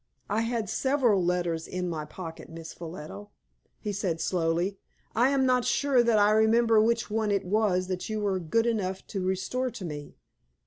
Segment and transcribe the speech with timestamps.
[0.31, 3.27] "I had several letters in my pocket, Miss Ffolliot,"
[3.79, 4.79] he said, slowly.
[5.15, 8.65] "I am not sure that I remember which one it was that you were good
[8.65, 10.15] enough to restore to me.